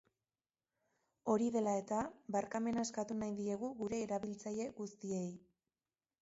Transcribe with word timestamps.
Hori 1.33 1.49
dela 1.55 1.75
eta, 1.81 1.99
barkamena 2.37 2.87
eskatu 2.89 3.19
nahi 3.19 3.37
diegu 3.41 3.71
gure 3.83 4.01
erabiltzaile 4.07 4.67
guztiei. 4.81 5.25